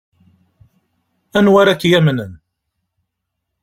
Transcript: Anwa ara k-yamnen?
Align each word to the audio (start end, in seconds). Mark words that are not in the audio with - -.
Anwa 1.37 1.57
ara 1.61 1.79
k-yamnen? 1.81 2.33